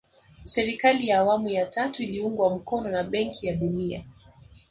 serikali 0.43 1.07
ya 1.07 1.19
awamu 1.19 1.49
ya 1.49 1.65
tatu 1.65 2.03
iliungwa 2.03 2.49
mkono 2.55 2.89
na 2.89 3.03
benki 3.03 3.47
ya 3.47 3.55
dunia 3.55 4.03